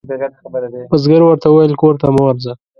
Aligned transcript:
بزګر 0.91 1.21
ورته 1.25 1.47
وویل 1.49 1.73
کور 1.81 1.93
ته 2.01 2.07
مه 2.13 2.21
ورځه. 2.25 2.51